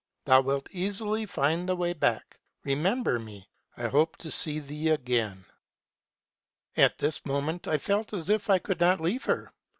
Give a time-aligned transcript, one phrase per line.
[0.25, 5.45] Thou wilt easily find the way back; remember me; I hope to see thee again.'
[6.75, 6.75] MEISTER'S TRAVELS.
[6.75, 9.53] 245" At this moment I felt as if I could not leave her.